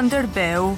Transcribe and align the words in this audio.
Skanderbeu, 0.00 0.70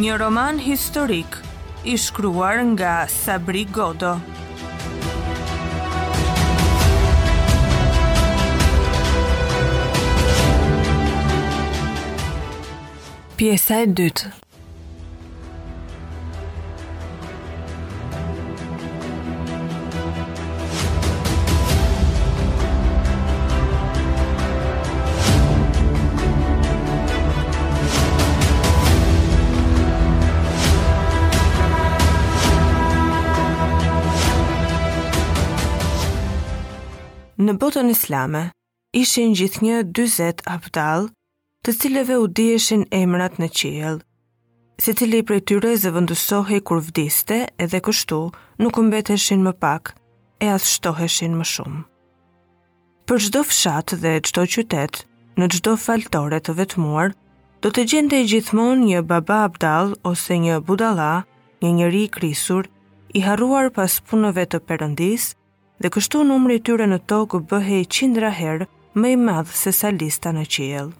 një 0.00 0.14
roman 0.16 0.56
historik 0.56 1.36
i 1.84 1.98
shkruar 2.00 2.62
nga 2.70 2.92
Sabri 3.12 3.66
Godo. 3.68 4.14
Pjesa 13.36 13.82
e 13.84 13.90
dytë. 14.00 14.32
Në 37.44 37.52
botën 37.60 37.90
islame, 37.92 38.40
ishin 38.96 39.34
gjithë 39.36 39.62
një 39.66 39.78
20 39.96 40.38
abdal, 40.48 41.10
të 41.66 41.74
cileve 41.82 42.14
u 42.22 42.28
dieshin 42.38 42.86
emrat 42.98 43.34
në 43.42 43.48
qiel. 43.58 43.98
Se 44.82 44.94
cili 44.96 45.20
prej 45.28 45.42
tyre 45.50 45.74
zëvëndësohi 45.82 46.62
kur 46.70 46.80
vdiste 46.86 47.42
edhe 47.66 47.82
kështu 47.88 48.20
nuk 48.64 48.80
mbeteshin 48.86 49.44
më 49.44 49.52
pak 49.66 49.92
e 50.40 50.48
as 50.54 50.70
shtoheshin 50.72 51.36
më 51.40 51.48
shumë. 51.52 51.82
Për 53.12 53.24
gjdo 53.26 53.42
fshat 53.50 53.96
dhe 54.04 54.14
gjdo 54.24 54.46
qytet, 54.56 55.02
në 55.36 55.50
gjdo 55.56 55.76
faltore 55.84 56.40
të 56.40 56.56
vetmuar, 56.62 57.12
do 57.60 57.68
të 57.74 57.84
gjende 57.92 58.22
gjithmon 58.32 58.86
një 58.88 59.04
baba 59.12 59.42
abdal 59.50 59.92
ose 60.12 60.40
një 60.46 60.62
budala, 60.70 61.12
një 61.60 61.76
njëri 61.80 62.04
i 62.08 62.12
krisur, 62.16 62.72
i 63.20 63.26
haruar 63.28 63.68
pas 63.76 64.00
punove 64.10 64.44
të 64.48 64.64
përëndisë 64.70 65.42
dhe 65.82 65.90
kështu 65.94 66.20
numri 66.26 66.60
tyre 66.66 66.86
në 66.90 66.98
tokë 67.10 67.40
bëhej 67.50 67.82
qindra 67.96 68.28
herë 68.38 68.66
më 69.02 69.10
i 69.14 69.16
madh 69.26 69.54
se 69.62 69.72
sa 69.78 69.90
lista 69.94 70.30
në 70.36 70.44
qiell. 70.56 70.90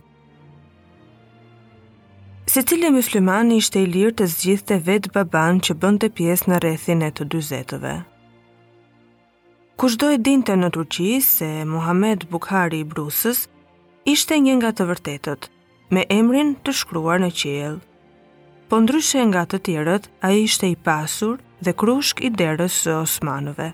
Se 2.53 2.62
cili 2.69 2.91
muslimani 2.92 3.56
ishte 3.62 3.80
i 3.83 3.89
lirë 3.91 4.17
të 4.19 4.27
zgjithë 4.34 4.67
të 4.72 4.78
vetë 4.89 5.12
baban 5.14 5.62
që 5.64 5.77
bënd 5.83 6.02
të 6.02 6.11
pjesë 6.19 6.50
në 6.50 6.58
rethin 6.64 7.05
e 7.06 7.11
të 7.17 7.27
dyzetëve. 7.34 7.95
Kushtë 9.80 10.00
dojë 10.05 10.19
e 10.19 10.22
dinte 10.27 10.56
në 10.58 10.69
Turqi 10.77 11.08
se 11.27 11.48
Muhammed 11.70 12.27
Bukhari 12.30 12.83
i 12.84 12.89
Brusës 12.95 13.47
ishte 14.12 14.39
një 14.45 14.58
nga 14.61 14.70
të 14.77 14.86
vërtetët, 14.91 15.48
me 15.95 16.05
emrin 16.19 16.52
të 16.64 16.75
shkruar 16.83 17.22
në 17.25 17.30
qiell. 17.42 17.78
Po 18.69 18.78
ndryshe 18.84 19.25
nga 19.33 19.47
të 19.47 19.58
tjerët, 19.67 20.11
ai 20.28 20.36
ishte 20.45 20.69
i 20.69 20.77
pasur 20.86 21.41
dhe 21.64 21.75
krushk 21.80 22.20
i 22.27 22.30
derës 22.42 22.83
së 22.84 22.95
Osmanëve 23.00 23.72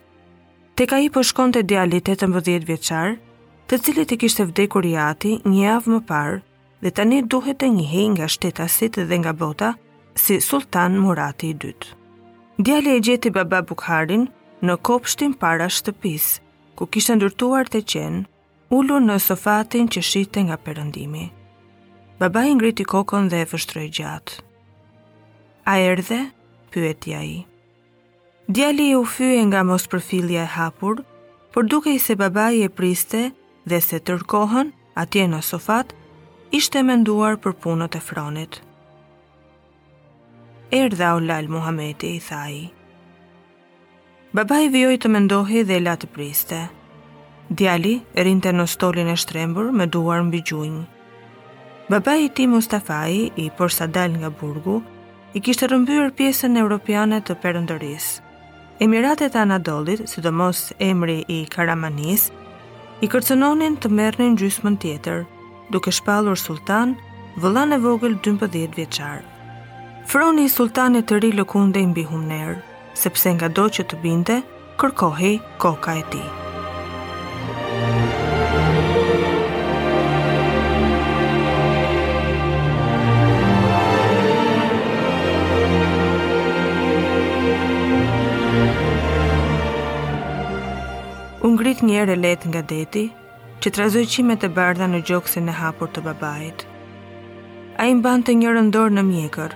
të 0.80 0.86
ka 0.88 0.96
i 1.04 1.10
përshkon 1.12 1.52
të 1.52 1.60
djalitet 1.68 2.22
të 2.22 2.26
mbëdhjet 2.30 2.62
vjeqar, 2.64 3.10
të 3.68 3.76
cilit 3.84 4.12
i 4.14 4.16
kishtë 4.20 4.46
vdekur 4.48 4.86
i 4.88 4.94
ati 5.06 5.32
një 5.44 5.66
avë 5.74 5.90
më 5.92 5.98
parë 6.08 6.38
dhe 6.86 6.92
tani 6.96 7.18
duhet 7.34 7.58
të 7.60 7.68
një 7.74 7.84
hej 7.90 8.06
nga 8.14 8.28
shtetasit 8.34 8.96
dhe 9.10 9.18
nga 9.20 9.34
bota 9.40 9.74
si 10.22 10.38
Sultan 10.46 10.96
Murati 11.02 11.50
i 11.52 11.56
dytë. 11.60 11.92
Djali 12.64 12.94
e 12.96 13.02
gjeti 13.04 13.28
baba 13.34 13.60
Bukharin 13.62 14.24
në 14.64 14.78
kopshtin 14.86 15.36
para 15.42 15.68
shtëpis, 15.68 16.30
ku 16.80 16.88
kishtë 16.88 17.18
ndërtuar 17.20 17.68
të 17.68 17.84
qenë, 17.92 18.24
ullu 18.72 19.02
në 19.04 19.18
sofatin 19.26 19.84
që 19.92 20.00
shite 20.00 20.46
nga 20.48 20.56
përëndimi. 20.64 21.26
Baba 22.20 22.46
i 22.48 22.56
ngriti 22.56 22.88
kokon 22.88 23.28
dhe 23.28 23.44
e 23.44 23.50
fështroj 23.52 23.86
gjatë. 24.00 24.40
A 25.68 25.76
erdhe? 25.92 26.24
Pyet 26.72 27.04
ja 27.12 27.20
i. 27.28 27.42
Djali 28.50 28.88
e 28.90 28.96
u 28.98 29.04
fyë 29.06 29.44
nga 29.46 29.60
mos 29.62 29.84
përfilja 29.90 30.40
e 30.42 30.48
hapur, 30.56 30.96
por 31.54 31.66
duke 31.70 31.92
i 31.94 31.98
se 32.02 32.16
babaj 32.18 32.56
e 32.64 32.68
priste 32.78 33.18
dhe 33.70 33.78
se 33.84 33.98
tërkohën, 34.02 34.72
atje 34.98 35.22
në 35.30 35.38
sofat, 35.48 35.92
ishte 36.58 36.80
menduar 36.82 37.36
për 37.44 37.52
punët 37.62 37.94
e 37.94 38.00
fronit. 38.02 38.56
Erdha 40.74 41.12
o 41.14 41.20
lal 41.22 41.46
Muhameti, 41.54 42.10
i 42.16 42.22
thaj. 42.26 42.56
Babaj 44.34 44.66
vjoj 44.74 44.96
të 45.04 45.10
mendohi 45.14 45.62
dhe 45.70 45.78
la 45.86 45.94
të 45.94 46.08
priste. 46.16 46.58
Djali 47.54 47.94
rinte 48.26 48.50
në 48.52 48.66
stolin 48.74 49.12
e 49.12 49.14
shtrembur 49.22 49.70
me 49.70 49.86
duar 49.86 50.24
mbi 50.26 50.40
gjunjë. 50.50 50.82
Babaj 51.94 52.24
i 52.26 52.32
ti 52.40 52.48
Mustafaj, 52.56 53.20
i 53.42 53.46
përsa 53.60 53.86
dal 53.86 54.18
nga 54.18 54.32
burgu, 54.42 54.80
i 55.38 55.44
kishtë 55.44 55.70
rëmbyrë 55.70 56.10
pjesën 56.18 56.58
europiane 56.64 57.22
të 57.22 57.38
përëndërisë. 57.46 58.26
Emiratet 58.80 59.34
Anadolit, 59.36 60.06
sidomos 60.08 60.72
emri 60.86 61.18
i 61.28 61.42
Karamanis, 61.52 62.30
i 63.04 63.08
kërcenonin 63.12 63.76
të 63.76 63.90
mernin 63.92 64.38
gjysmën 64.40 64.78
tjetër, 64.80 65.26
duke 65.74 65.92
shpalur 65.92 66.40
sultan, 66.40 66.96
vëllane 67.44 67.76
e 67.76 67.82
vogël 67.84 68.16
12 68.28 68.72
vjeqar. 68.80 69.20
Froni 70.08 70.48
i 70.48 70.54
sultanit 70.56 71.12
të 71.12 71.20
ri 71.20 71.34
lëkunde 71.36 71.76
i 71.84 71.92
mbi 71.92 72.08
humner, 72.08 72.56
sepse 73.04 73.36
nga 73.36 73.52
do 73.60 73.68
që 73.68 73.84
të 73.92 74.00
binte, 74.06 74.40
kërkohi 74.80 75.34
koka 75.60 76.00
e 76.00 76.06
tij. 76.14 76.30
unë 91.50 91.58
grit 91.58 91.80
një 91.82 91.94
ere 92.02 92.14
let 92.16 92.44
nga 92.46 92.62
deti, 92.62 93.08
që 93.60 93.68
trazoj 93.74 94.04
qime 94.12 94.36
të 94.38 94.50
bardha 94.54 94.86
në 94.86 95.00
gjokësin 95.08 95.50
e 95.50 95.54
hapur 95.58 95.90
të 95.90 96.04
babajt. 96.06 96.62
A 97.82 97.88
i 97.90 97.94
mban 97.98 98.22
të 98.22 98.36
njërë 98.40 98.62
ndorë 98.68 98.94
në 98.94 99.02
mjekër, 99.10 99.52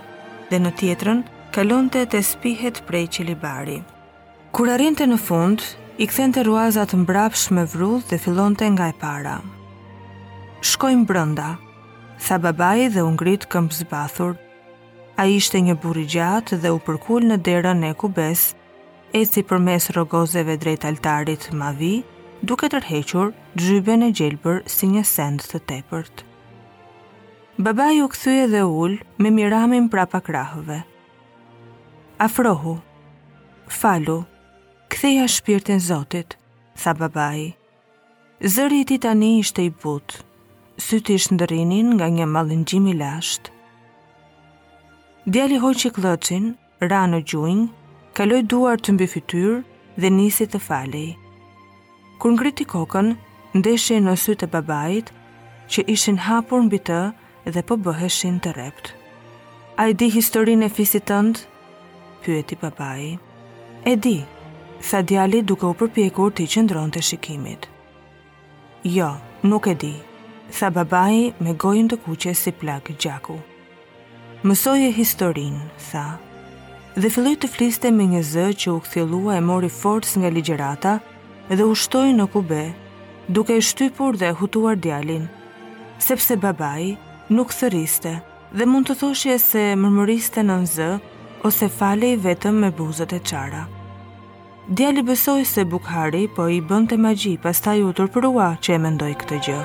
dhe 0.49 0.59
në 0.61 0.71
tjetërën, 0.79 1.21
kalon 1.55 1.87
të 1.89 2.01
e 2.03 2.09
të 2.11 2.21
spihet 2.31 2.81
prej 2.87 3.05
që 3.13 3.23
Kur 4.55 4.69
arin 4.71 4.95
të 4.95 5.05
në 5.07 5.17
fund, 5.19 5.59
i 6.03 6.05
këthen 6.07 6.31
të 6.33 6.41
ruazat 6.47 6.91
mbrapsh 6.95 7.49
me 7.55 7.63
vrull 7.71 8.01
dhe 8.09 8.17
fillon 8.19 8.55
të 8.55 8.65
nga 8.75 8.85
e 8.91 8.95
para. 9.01 9.35
Shkojmë 10.61 11.05
brënda, 11.09 11.49
tha 12.25 12.35
babaj 12.39 12.87
dhe 12.93 13.01
unë 13.03 13.19
grit 13.21 13.43
këmpë 13.51 13.75
zbathur, 13.81 14.35
a 15.19 15.27
ishte 15.31 15.59
një 15.63 15.75
buri 15.83 16.05
gjatë 16.15 16.59
dhe 16.63 16.71
u 16.75 16.79
përkull 16.87 17.27
në 17.27 17.37
derën 17.47 17.83
e 17.89 17.91
kubes, 17.99 18.53
eci 19.15 19.43
për 19.47 19.61
mes 19.63 19.85
rogozeve 19.95 20.57
drejt 20.59 20.83
altarit 20.89 21.45
ma 21.55 21.69
vi, 21.79 21.95
duke 22.43 22.67
tërhequr 22.73 23.29
gjybën 23.55 24.03
e 24.03 24.11
gjelbër 24.19 24.57
si 24.69 24.89
një 24.91 25.03
send 25.07 25.45
të 25.51 25.61
tepërt. 25.71 26.25
Baba 27.65 27.85
ju 27.95 28.09
këthuje 28.11 28.49
dhe 28.51 28.63
ullë 28.67 29.21
me 29.23 29.31
miramin 29.31 29.87
prapa 29.89 30.17
pakrahëve. 30.19 30.81
Afrohu, 32.25 32.73
falu, 33.71 34.17
këtheja 34.91 35.29
shpirtin 35.31 35.79
zotit, 35.79 36.35
tha 36.75 36.91
babai. 36.99 37.53
Zëri 38.51 38.81
ti 38.89 38.99
tani 38.99 39.37
ishte 39.39 39.63
i 39.63 39.71
butë, 39.71 40.19
sytë 40.89 41.15
ishtë 41.15 41.37
ndërinin 41.37 41.95
nga 41.95 42.11
një 42.11 42.27
malëngjimi 42.35 42.99
lashtë. 42.99 43.47
Djali 45.31 45.55
hoqë 45.63 45.87
i 45.87 45.91
klëcin, 45.95 46.51
ra 46.91 47.05
në 47.07 47.23
gjujnë 47.31 47.71
kaloj 48.15 48.41
duar 48.51 48.79
të 48.79 48.93
mbi 48.95 49.05
fytyrë 49.11 49.55
dhe 49.99 50.09
nisi 50.17 50.45
të 50.47 50.59
falej. 50.63 51.09
Kur 52.19 52.31
ngriti 52.37 52.63
kokën, 52.71 53.09
ndeshi 53.59 53.97
në 53.99 54.13
sytë 54.23 54.47
e 54.47 54.51
babait 54.53 55.11
që 55.71 55.83
ishin 55.93 56.21
hapur 56.29 56.63
mbi 56.63 56.79
të 56.89 56.99
dhe 57.55 57.63
po 57.67 57.75
bëheshin 57.87 58.39
të 58.43 58.55
rept. 58.59 58.93
A 59.81 59.89
i 59.91 59.97
di 59.99 60.07
historinë 60.15 60.69
e 60.69 60.71
fisit 60.77 61.05
tëndë? 61.11 61.41
Pyeti 62.23 62.55
babai. 62.61 63.17
E 63.91 63.95
di, 64.03 64.15
tha 64.87 65.01
djali 65.05 65.41
duke 65.45 65.67
u 65.67 65.75
përpjekur 65.81 66.31
të 66.33 66.45
i 66.47 66.51
qëndron 66.55 66.95
të 66.95 67.03
shikimit. 67.09 67.67
Jo, 68.95 69.11
nuk 69.49 69.67
e 69.67 69.75
di, 69.83 69.91
tha 70.55 70.71
babai 70.73 71.33
me 71.43 71.53
gojën 71.65 71.91
të 71.91 71.99
kuqe 72.07 72.33
si 72.41 72.55
plak 72.61 72.93
gjaku. 73.01 73.35
Mësoje 74.47 74.93
historinë, 75.01 75.65
tha. 75.65 75.73
Mësoje 75.73 75.81
historinë, 75.81 75.81
tha 75.89 76.05
dhe 76.95 77.09
filloj 77.11 77.35
të 77.43 77.47
fliste 77.51 77.89
me 77.91 78.05
një 78.07 78.21
zë 78.23 78.43
që 78.63 78.71
u 78.71 78.77
kthjellua 78.85 79.33
e 79.35 79.41
mori 79.43 79.67
forës 79.79 80.13
nga 80.21 80.29
ligjerata 80.31 80.93
dhe 81.49 81.65
u 81.67 81.73
shtoj 81.75 82.11
në 82.15 82.27
kube, 82.31 82.61
duke 83.27 83.57
i 83.59 83.63
shtypur 83.69 84.15
dhe 84.21 84.29
hutuar 84.39 84.79
djalin, 84.79 85.25
sepse 85.99 86.37
babaj 86.39 86.93
nuk 87.35 87.51
thëriste 87.51 88.15
dhe 88.55 88.69
mund 88.71 88.87
të 88.87 88.97
thoshje 89.01 89.35
se 89.43 89.65
mërmëriste 89.75 90.45
në 90.47 90.59
nëzë 90.63 90.89
ose 91.51 91.67
fale 91.67 92.13
i 92.15 92.19
vetëm 92.23 92.63
me 92.63 92.71
buzët 92.79 93.11
e 93.13 93.23
qara. 93.29 93.65
Djali 94.67 95.03
besoj 95.05 95.41
se 95.45 95.65
Bukhari 95.69 96.29
po 96.35 96.47
i 96.49 96.61
bënd 96.65 96.89
të 96.93 96.97
magji 96.97 97.35
pastaj 97.43 97.75
taj 97.83 97.89
u 97.91 97.97
tërpërua 97.97 98.53
që 98.63 98.79
e 98.79 98.83
mendoj 98.87 99.13
këtë 99.23 99.43
gjë. 99.47 99.63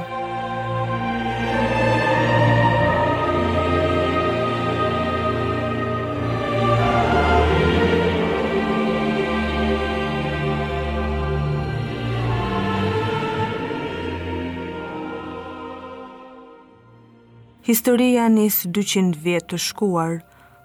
Historia 17.70 18.24
nis 18.34 18.54
200 18.76 19.14
vjet 19.24 19.44
të 19.52 19.58
shkuar, 19.62 20.14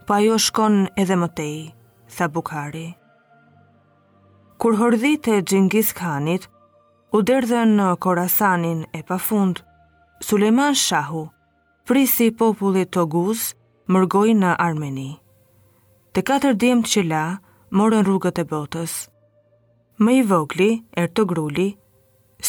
po 0.08 0.16
ajo 0.18 0.38
shkon 0.46 0.78
edhe 1.02 1.14
më 1.24 1.28
tej, 1.38 1.52
tha 2.16 2.26
Bukhari. 2.36 2.88
Kur 4.58 4.74
hordhitë 4.80 5.36
e 5.36 5.44
Gjingis 5.46 5.92
Khanit, 6.00 6.48
u 7.16 7.22
derdhen 7.30 7.76
në 7.80 7.92
Korasanin 8.04 8.82
e 9.00 9.04
pafund, 9.12 9.62
Suleman 10.28 10.74
Shahu, 10.86 11.28
prisi 11.86 12.32
popullit 12.42 12.90
të 12.98 13.06
guz, 13.18 13.46
mërgoj 13.94 14.34
në 14.42 14.56
Armeni. 14.68 15.12
Të 16.14 16.26
katër 16.32 16.58
djemë 16.64 16.90
që 16.96 17.06
la, 17.14 17.24
morën 17.82 18.02
rrugët 18.08 18.42
e 18.42 18.48
botës. 18.56 18.98
Më 20.02 20.18
i 20.24 20.28
vogli, 20.34 20.72
er 21.04 21.14
të 21.14 21.30
grulli, 21.34 21.70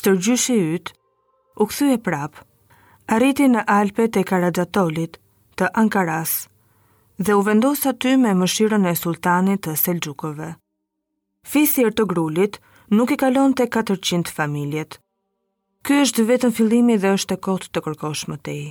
stërgjyshi 0.01 0.59
ytë, 0.79 0.97
u 1.61 1.69
këthy 1.73 1.97
e 1.99 2.03
prapë 2.09 2.49
arriti 3.07 3.47
në 3.49 3.63
Alpe 3.71 4.09
të 4.11 4.23
Karadjatolit, 4.27 5.17
të 5.57 5.69
Ankaras, 5.81 6.49
dhe 7.23 7.35
u 7.39 7.43
vendos 7.47 7.85
aty 7.89 8.17
me 8.21 8.33
mëshirën 8.35 8.87
e 8.91 8.95
sultanit 8.99 9.63
të 9.67 9.77
Selgjukove. 9.81 10.53
Fisi 11.47 11.85
e 11.87 11.91
të 11.95 12.07
grullit 12.11 12.59
nuk 12.91 13.13
i 13.15 13.21
kalon 13.21 13.55
të 13.57 13.69
400 13.73 14.35
familjet. 14.39 14.99
Ky 15.87 16.01
është 16.05 16.27
vetëm 16.33 16.53
fillimi 16.57 16.97
dhe 16.99 17.13
është 17.17 17.39
e 17.39 17.43
kotë 17.47 17.71
të 17.73 17.85
kërkosh 17.87 18.27
më 18.31 18.39
tej, 18.49 18.65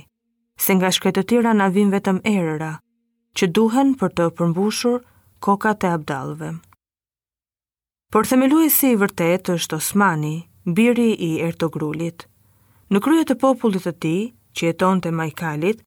se 0.60 0.76
nga 0.76 0.90
shkretë 0.92 1.24
tira 1.32 1.54
na 1.56 1.70
vim 1.72 1.90
vetëm 1.96 2.20
erëra, 2.28 2.74
që 3.36 3.48
duhen 3.56 3.94
për 3.96 4.12
të 4.16 4.26
përmbushur 4.36 5.00
kokat 5.40 5.88
e 5.88 5.94
abdalve. 5.96 6.50
Por 8.12 8.28
themeluesi 8.28 8.92
i 8.92 9.00
vërtet 9.00 9.48
është 9.56 9.80
Osmani, 9.80 10.36
biri 10.64 11.12
i 11.30 11.38
Ertogrullit 11.48 12.28
në 12.94 13.00
krye 13.02 13.24
të 13.26 13.34
popullit 13.42 13.82
të 13.86 13.92
tij 14.04 14.18
që 14.56 14.68
jeton 14.70 15.00
të 15.02 15.10
Majkalit, 15.18 15.80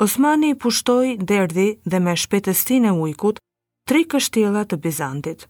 Osmani 0.00 0.52
i 0.52 0.54
pushtoi 0.62 1.16
derdhi 1.28 1.66
dhe 1.84 1.98
me 2.00 2.14
shpejtësinë 2.22 2.92
e 2.92 2.98
ujkut 3.04 3.40
tri 3.88 4.04
kështjela 4.12 4.62
të 4.70 4.78
Bizantit. 4.84 5.44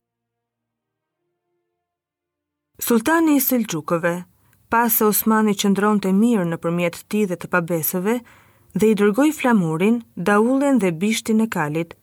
Sultani 2.79 3.37
i 3.37 3.45
Seljukëve, 3.45 4.15
pas 4.73 4.99
Osmani 5.05 5.53
qëndron 5.59 6.00
të 6.03 6.12
mirë 6.17 6.47
në 6.49 6.59
përmjet 6.62 6.99
ti 7.12 7.23
dhe 7.31 7.37
të 7.43 7.50
pabesëve, 7.55 8.17
dhe 8.79 8.91
i 8.93 8.97
dërgoj 9.00 9.31
flamurin, 9.39 10.00
daullen 10.17 10.79
dhe 10.83 10.93
bishtin 11.03 11.43
e 11.45 11.49
kalit, 11.59 11.95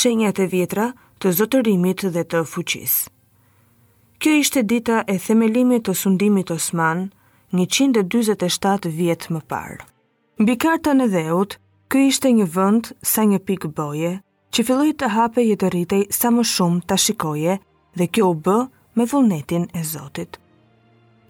shenjat 0.00 0.40
e 0.42 0.48
vjetra 0.54 0.90
të 1.22 1.32
zotërimit 1.38 2.06
dhe 2.14 2.24
të 2.32 2.44
fuqis. 2.52 2.96
Kjo 4.20 4.32
ishte 4.42 4.62
dita 4.64 5.02
e 5.08 5.16
themelimit 5.26 5.84
të 5.88 5.94
sundimit 6.02 6.50
Osman, 6.56 7.08
127 7.52 8.88
vjet 8.90 9.26
më 9.30 9.40
parë. 9.48 9.84
Mbi 10.42 10.54
kartën 10.60 11.00
e 11.00 11.06
dheut, 11.08 11.54
ky 11.88 12.08
ishte 12.10 12.30
një 12.34 12.46
vend 12.50 12.90
sa 13.06 13.22
një 13.24 13.38
pikë 13.46 13.70
boje, 13.78 14.16
që 14.52 14.64
filloi 14.66 14.94
të 14.98 15.10
hapej 15.14 15.46
jetëritej 15.52 16.02
sa 16.12 16.32
më 16.34 16.42
shumë 16.44 16.82
ta 16.88 16.96
shikoje 16.98 17.58
dhe 17.96 18.06
kjo 18.10 18.32
u 18.32 18.34
bë 18.42 18.58
me 18.98 19.06
vullnetin 19.06 19.66
e 19.78 19.82
Zotit. 19.92 20.38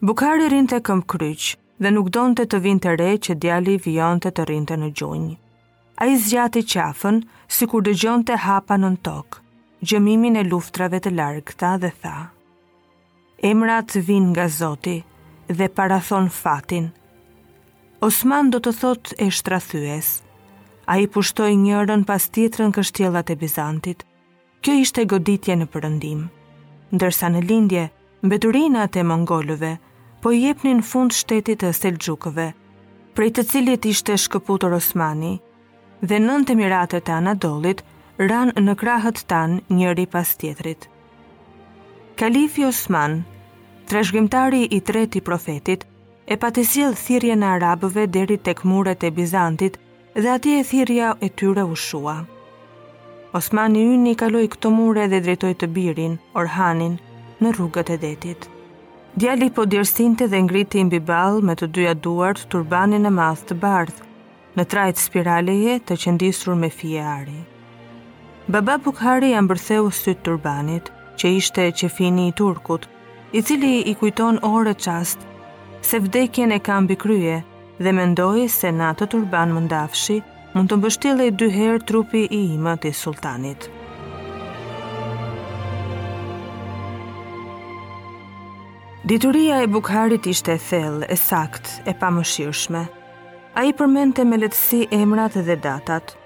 Bukari 0.00 0.48
rinte 0.52 0.78
këmb 0.80 1.04
kryq 1.08 1.56
dhe 1.82 1.90
nuk 1.92 2.08
donte 2.16 2.46
të 2.48 2.60
vinte 2.64 2.88
të 2.88 2.96
re 3.00 3.10
që 3.26 3.36
djali 3.42 3.76
vionte 3.84 4.30
të 4.32 4.46
rinte 4.48 4.76
në 4.80 4.90
gjunjë. 4.98 5.34
A 6.00 6.06
i 6.12 6.16
zgjati 6.16 6.60
qafën, 6.68 7.20
si 7.48 7.64
kur 7.66 7.82
dëgjon 7.86 8.24
të 8.28 8.36
hapa 8.46 8.76
në 8.76 8.90
në 8.96 9.02
tokë, 9.08 9.40
gjëmimin 9.88 10.36
e 10.40 10.44
luftrave 10.48 11.00
të 11.00 11.10
ta 11.62 11.76
dhe 11.78 11.90
tha. 12.02 12.30
Emrat 13.42 13.94
vin 14.06 14.28
nga 14.32 14.46
Zoti, 14.48 14.98
dhe 15.48 15.68
parathon 15.68 16.28
fatin. 16.28 16.90
Osman 18.02 18.50
do 18.50 18.58
të 18.60 18.72
thot 18.80 19.12
e 19.18 19.28
shtrathyes. 19.32 20.20
A 20.86 20.98
i 21.02 21.06
pushtoj 21.10 21.50
njërën 21.58 22.04
pas 22.06 22.28
tjetërën 22.30 22.70
kështjelat 22.74 23.30
e 23.30 23.36
Bizantit. 23.36 24.04
Kjo 24.62 24.72
ishte 24.82 25.04
goditje 25.04 25.56
në 25.56 25.66
përëndim. 25.70 26.26
Ndërsa 26.94 27.30
në 27.32 27.42
lindje, 27.48 27.86
mbeturinat 28.26 28.96
e 28.98 29.02
mongolëve 29.06 29.72
po 30.22 30.30
i 30.34 30.42
jepnin 30.44 30.82
fund 30.82 31.12
shtetit 31.14 31.62
e 31.66 31.72
selgjukove, 31.74 32.46
prej 33.14 33.30
të 33.36 33.42
cilit 33.50 33.86
ishte 33.86 34.14
shkëputor 34.18 34.72
Osmani, 34.74 35.36
dhe 36.02 36.18
nën 36.22 36.46
të 36.46 36.56
miratët 36.58 37.06
të 37.06 37.14
anadolit, 37.18 37.82
ranë 38.18 38.58
në 38.66 38.74
krahët 38.80 39.22
tanë 39.30 39.60
njëri 39.70 40.06
pas 40.10 40.30
tjetërit. 40.40 40.88
Kalifi 42.16 42.64
Osman, 42.64 43.22
trashgjimtari 43.90 44.66
i 44.70 44.80
treti 44.80 45.20
profetit, 45.28 45.84
e 46.32 46.36
pati 46.40 46.64
sjell 46.66 46.94
thirrje 47.04 47.34
në 47.40 47.50
arabëve 47.58 48.06
deri 48.14 48.36
tek 48.48 48.64
muret 48.66 49.04
e 49.06 49.12
Bizantit 49.18 49.76
dhe 50.14 50.30
atje 50.32 50.56
e 50.60 50.64
thirrja 50.70 51.12
e 51.22 51.28
tyre 51.28 51.62
u 51.62 51.76
shua. 51.76 52.16
Osmani 53.32 53.84
i 54.10 54.14
kaloi 54.18 54.48
këto 54.54 54.70
mure 54.74 55.06
dhe 55.12 55.20
drejtoi 55.22 55.54
të 55.60 55.68
birin 55.76 56.16
Orhanin 56.42 56.96
në 57.44 57.52
rrugët 57.54 57.92
e 57.94 57.98
detit. 58.06 58.48
Djali 59.16 59.50
po 59.52 59.66
djersinte 59.70 60.26
dhe 60.32 60.40
ngriti 60.44 60.82
mbi 60.84 60.98
ball 61.10 61.38
me 61.42 61.54
të 61.60 61.70
dyja 61.78 61.94
duart 62.06 62.42
turbanin 62.52 63.06
e 63.06 63.14
madh 63.20 63.46
të 63.48 63.58
bardh, 63.62 63.94
në 64.56 64.66
trajtë 64.74 65.02
spiraleje 65.06 65.78
të 65.86 66.00
qëndisur 66.02 66.58
me 66.58 66.72
fije 66.80 67.04
ari. 67.12 67.38
Baba 68.54 68.78
Bukhari 68.88 69.30
jam 69.36 69.48
bërtheu 69.50 69.92
së 70.00 70.12
të 70.16 70.24
turbanit, 70.28 70.90
që 71.20 71.32
ishte 71.38 71.70
qefini 71.78 72.28
i 72.28 72.34
turkut, 72.40 72.88
i 73.32 73.42
cili 73.42 73.80
i 73.86 73.94
kujton 73.94 74.38
orë 74.44 74.74
qast, 74.78 75.18
se 75.82 75.98
vdekjen 76.02 76.52
e 76.54 76.58
kam 76.62 76.86
bikryje 76.86 77.40
dhe 77.78 77.92
mendoj 77.92 78.46
se 78.50 78.70
na 78.72 78.92
të 78.94 79.08
turban 79.14 79.50
më 79.54 79.64
ndafshi 79.66 80.20
mund 80.54 80.70
të 80.70 80.78
mbështile 80.78 81.26
i 81.28 81.32
dy 81.34 81.48
herë 81.52 81.82
trupi 81.88 82.22
i 82.26 82.42
imë 82.56 82.76
të 82.84 82.92
sultanit. 82.94 83.66
Dituria 89.06 89.60
e 89.62 89.66
Bukharit 89.70 90.26
ishte 90.26 90.54
e 90.56 90.58
thellë, 90.62 91.06
e 91.06 91.14
saktë, 91.16 91.76
e 91.86 91.92
pamëshirshme. 91.94 92.80
Ai 93.54 93.70
përmendte 93.78 94.24
me 94.26 94.38
lehtësi 94.42 94.84
emrat 94.92 95.36
dhe 95.46 95.54
datat. 95.66 96.16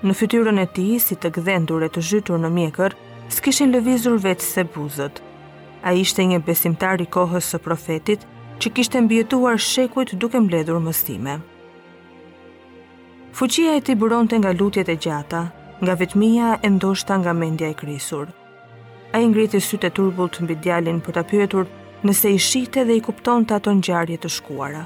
Në 0.00 0.14
fytyrën 0.16 0.62
e 0.62 0.68
tij, 0.74 0.94
si 1.04 1.18
të 1.20 1.34
gdhendur 1.36 1.84
e 1.84 1.90
të 1.92 2.00
zhytur 2.00 2.40
në 2.40 2.48
mjekër, 2.56 2.96
s'kishin 3.28 3.74
lëvizur 3.76 4.16
se 4.40 4.64
buzët. 4.64 5.20
A 5.82 5.92
ishte 5.96 6.24
një 6.28 6.38
besimtar 6.44 7.00
i 7.00 7.06
kohës 7.08 7.46
së 7.54 7.60
profetit, 7.64 8.24
që 8.60 8.72
kishte 8.76 9.00
mbjetuar 9.00 9.56
shekuit 9.56 10.12
duke 10.20 10.40
mbledhur 10.44 10.80
mëstime. 10.84 11.38
Fuqia 13.32 13.76
e 13.78 13.80
ti 13.80 13.94
buron 13.96 14.28
të 14.28 14.42
nga 14.42 14.52
lutjet 14.52 14.90
e 14.92 14.96
gjata, 15.00 15.40
nga 15.80 15.94
vetëmija 16.00 16.50
e 16.66 16.70
ndoshta 16.74 17.16
nga 17.22 17.32
mendja 17.32 17.70
e 17.72 17.76
krisur. 17.82 18.28
A 19.16 19.22
i 19.22 19.26
ngriti 19.30 19.60
sytë 19.64 19.88
e 19.88 19.94
turbul 19.96 20.28
të 20.28 20.44
mbi 20.44 20.58
djalin 20.66 21.00
për 21.00 21.16
të 21.16 21.24
pyetur 21.32 21.70
nëse 22.04 22.34
i 22.34 22.42
shite 22.48 22.84
dhe 22.84 22.98
i 23.00 23.04
kupton 23.08 23.46
të 23.48 23.56
ato 23.56 23.72
njarje 23.80 24.20
të 24.20 24.34
shkuara. 24.36 24.84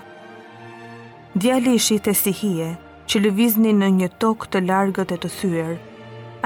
Djali 1.34 1.74
i 1.74 1.82
shite 1.88 2.14
si 2.14 2.30
hije, 2.32 2.70
që 3.10 3.20
lëvizni 3.24 3.74
në 3.74 3.90
një 3.98 4.12
tok 4.22 4.46
të 4.52 4.62
largët 4.68 5.10
e 5.12 5.18
të 5.24 5.32
thyër, 5.40 5.74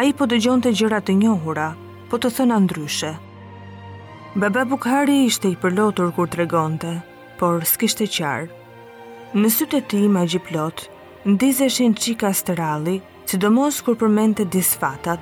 a 0.01 0.03
i 0.09 0.17
po 0.17 0.25
dëgjon 0.33 0.65
të 0.65 0.73
gjërat 0.81 1.07
të 1.11 1.19
njohura, 1.21 1.69
po 2.11 2.17
të 2.19 2.33
thënë 2.39 2.57
andryshe, 2.57 3.11
Baba 4.43 4.63
Bukhari 4.71 5.15
ishte 5.27 5.47
i 5.51 5.57
përlotur 5.63 6.13
kur 6.17 6.29
tregonte, 6.33 6.91
por 7.39 7.65
s'kishte 7.67 8.07
qartë. 8.17 8.53
Në 9.41 9.49
sytë 9.55 9.81
e 9.81 9.85
tij 9.93 10.05
magji 10.17 10.39
plot, 10.49 10.85
ndizeshin 11.31 11.97
çika 12.05 12.31
sterali, 12.41 12.95
sidomos 13.27 13.81
kur 13.83 13.97
përmendte 13.99 14.47
disfatat. 14.55 15.19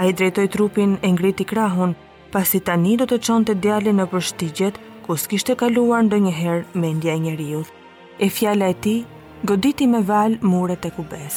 Ai 0.00 0.10
drejtoi 0.18 0.44
trupin 0.52 0.98
e 1.00 1.14
ngriti 1.14 1.46
krahun, 1.54 1.96
pasi 2.34 2.60
tani 2.68 2.92
do 3.00 3.08
të 3.08 3.20
çonte 3.28 3.56
djali 3.64 3.94
në 3.96 4.08
përshtigjet 4.12 4.80
ku 5.06 5.16
s'kishte 5.24 5.56
kaluar 5.64 6.04
ndonjëherë 6.04 6.80
mendja 6.84 7.16
e 7.16 7.22
njeriu. 7.24 7.64
E 8.24 8.28
fjala 8.36 8.68
e 8.74 8.80
tij 8.84 9.00
goditi 9.48 9.86
me 9.94 10.02
val 10.12 10.36
muret 10.42 10.84
e 10.84 10.92
kubes. 10.98 11.36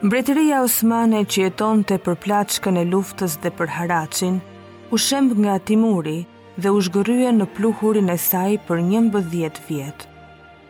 Mbretëria 0.00 0.64
Osmane 0.64 1.26
që 1.28 1.42
jeton 1.44 1.84
të 1.84 2.00
plaçkën 2.24 2.80
e 2.80 2.86
luftës 2.94 3.36
dhe 3.44 3.52
për 3.58 3.68
haracin, 3.76 4.40
u 4.90 4.98
shemb 4.98 5.32
nga 5.38 5.58
timuri 5.62 6.16
dhe 6.58 6.70
u 6.76 6.80
shgërye 6.86 7.30
në 7.36 7.46
pluhurin 7.56 8.10
e 8.10 8.16
saj 8.18 8.56
për 8.68 8.80
një 8.90 9.00
mbëdhjet 9.08 9.60
vjetë. 9.68 10.06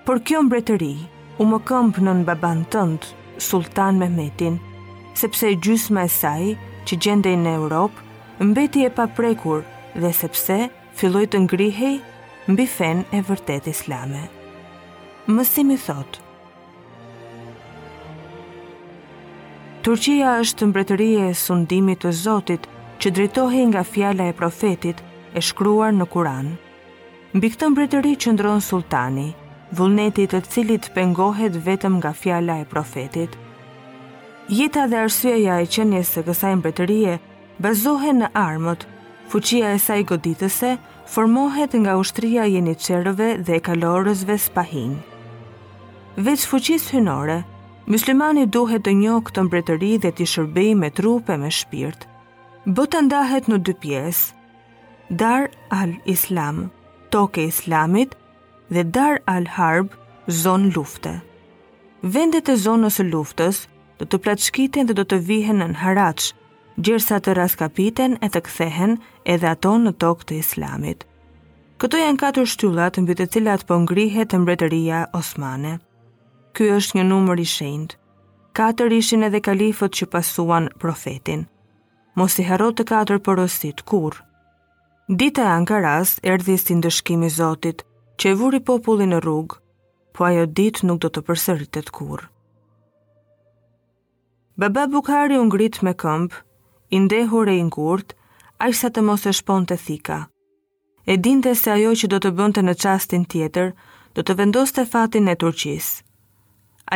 Por 0.04 0.20
kjo 0.28 0.42
mbretëri 0.44 0.92
u 1.40 1.46
më 1.50 1.58
këmpë 1.68 2.02
në 2.04 2.12
në 2.18 2.26
baban 2.28 2.60
tëndë, 2.72 3.12
Sultan 3.40 3.96
Mehmetin, 4.00 4.58
sepse 5.16 5.54
gjysma 5.64 6.04
e 6.04 6.10
saj 6.12 6.42
që 6.86 6.98
gjendej 7.04 7.36
në 7.40 7.54
Europë, 7.62 8.04
mbeti 8.50 8.84
e 8.84 8.90
paprekur 8.98 9.64
dhe 9.96 10.12
sepse 10.20 10.58
filloj 11.00 11.24
të 11.32 11.40
ngrihej 11.46 11.96
mbi 12.52 12.66
fen 12.68 13.00
e 13.16 13.22
vërtet 13.28 13.70
islame. 13.72 14.26
Mësimi 15.32 15.76
mi 15.76 15.78
thotë, 15.80 16.26
Turqia 19.80 20.34
është 20.44 20.66
mbretëri 20.68 21.06
e 21.24 21.28
sundimit 21.40 22.02
të 22.04 22.10
Zotit 22.20 22.66
që 23.00 23.10
drejtohej 23.16 23.64
nga 23.72 23.80
fjala 23.84 24.26
e 24.28 24.34
profetit 24.36 24.98
e 25.34 25.40
shkruar 25.42 25.92
në 25.96 26.04
Kur'an. 26.12 26.48
Mbi 27.36 27.48
këtë 27.54 27.70
mbretëri 27.72 28.10
ndronë 28.36 28.64
sultani, 28.66 29.28
vullneti 29.72 30.26
të 30.28 30.40
cilit 30.52 30.90
pengohet 30.94 31.56
vetëm 31.66 31.96
nga 32.02 32.12
fjala 32.12 32.58
e 32.60 32.66
profetit. 32.72 33.30
Jeta 34.52 34.84
dhe 34.90 35.00
arsyeja 35.06 35.56
e 35.62 35.66
qenjes 35.72 36.10
së 36.14 36.26
kësaj 36.28 36.54
mbretërie 36.60 37.16
bazohen 37.62 38.20
në 38.22 38.28
armët. 38.34 38.84
Fuqia 39.30 39.70
e 39.72 39.78
saj 39.78 40.02
goditëse 40.10 40.76
formohet 41.12 41.76
nga 41.80 41.94
ushtria 42.02 42.44
e 42.48 42.52
jeniçerëve 42.58 43.28
dhe 43.46 43.60
kalorësve 43.68 44.36
spahin. 44.48 44.98
Veç 46.18 46.44
fuqisë 46.50 46.96
hynore, 46.98 47.38
muslimani 47.86 48.44
duhet 48.50 48.82
të 48.84 48.96
njohë 49.02 49.24
këtë 49.30 49.46
mbretëri 49.48 49.92
dhe 50.04 50.10
të 50.20 50.28
shërbejë 50.34 50.76
me 50.84 50.90
trupe 51.00 51.38
me 51.44 51.50
shpirt 51.62 52.09
bota 52.68 53.00
ndahet 53.02 53.46
në 53.48 53.60
dy 53.64 53.72
pjesë, 53.80 54.34
Dar 55.10 55.48
al-Islam, 55.74 56.68
toke 57.10 57.42
Islamit, 57.48 58.12
dhe 58.70 58.84
Dar 58.84 59.16
al-Harb, 59.26 59.90
zonë 60.30 60.68
lufte. 60.76 61.16
Vendet 62.04 62.46
e 62.48 62.54
zonës 62.54 63.00
e 63.02 63.08
luftës 63.08 63.64
do 63.98 64.06
të 64.06 64.20
platëshkiten 64.22 64.86
dhe 64.86 64.94
do 64.94 65.02
të 65.04 65.18
vihen 65.26 65.58
në 65.58 65.70
haraq, 65.82 66.28
gjërsa 66.78 67.18
të 67.20 67.34
raskapiten 67.40 68.20
e 68.22 68.30
të 68.30 68.40
kthehen 68.46 68.94
edhe 69.24 69.50
ato 69.50 69.74
në 69.82 69.96
tokë 70.00 70.26
të 70.30 70.38
islamit. 70.38 71.04
Këto 71.82 71.98
janë 71.98 72.20
katër 72.20 72.46
shtyllat 72.46 73.00
mbi 73.02 73.16
të 73.18 73.26
cilat 73.34 73.66
po 73.66 73.80
ngrihet 73.82 74.30
të 74.30 74.38
mbretëria 74.44 75.02
osmane. 75.16 75.78
Ky 76.54 76.70
është 76.78 77.00
një 77.00 77.04
numër 77.10 77.40
i 77.42 77.48
shenjtë. 77.56 77.96
Katër 78.54 78.92
ishin 79.00 79.26
edhe 79.26 79.40
kalifët 79.42 79.96
që 80.00 80.10
pasuan 80.14 80.68
profetin– 80.78 81.48
mos 82.20 82.36
i 82.42 82.44
harro 82.44 82.66
të 82.76 82.84
katër 82.90 83.20
porosit 83.26 83.80
kurr. 83.90 84.16
Dita 85.20 85.40
e 85.46 85.52
Ankaras 85.58 86.12
erdhi 86.32 86.56
si 86.60 86.76
ndëshkimi 86.76 87.30
i 87.30 87.34
Zotit, 87.38 87.80
që 88.20 88.26
e 88.30 88.36
vuri 88.38 88.60
popullin 88.68 89.14
në 89.14 89.20
rrugë, 89.24 89.56
po 90.14 90.26
ajo 90.28 90.42
ditë 90.56 90.84
nuk 90.86 90.98
do 91.02 91.08
të 91.12 91.22
përsëritet 91.30 91.88
kurr. 91.96 92.26
Baba 94.60 94.84
Bukhari 94.94 95.38
u 95.40 95.46
ngrit 95.48 95.80
me 95.86 95.94
këmbë, 96.02 96.42
i 96.94 96.98
ndehur 97.06 97.48
e 97.48 97.54
i 97.60 97.64
ngurt, 97.70 98.12
aq 98.66 98.72
sa 98.76 98.90
të 98.92 99.00
mos 99.08 99.24
e 99.30 99.32
shponte 99.40 99.76
thika. 99.86 100.18
E 101.10 101.16
dinte 101.24 101.54
se 101.56 101.72
ajo 101.76 101.94
që 102.02 102.10
do 102.12 102.18
të 102.20 102.30
bënte 102.38 102.60
në 102.66 102.74
çastin 102.84 103.24
tjetër 103.32 103.72
do 104.16 104.20
të 104.24 104.36
vendoste 104.42 104.84
fatin 104.92 105.30
e 105.32 105.38
Turqisë. 105.42 106.02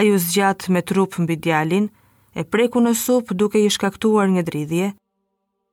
Ajo 0.01 0.19
zgjat 0.27 0.69
me 0.73 0.83
trup 0.85 1.17
mbi 1.25 1.39
djalin, 1.45 1.89
e 2.41 2.43
preku 2.53 2.79
në 2.85 2.93
sup 3.07 3.33
duke 3.41 3.59
i 3.65 3.71
shkaktuar 3.73 4.29
një 4.37 4.43
dridhje, 4.51 4.89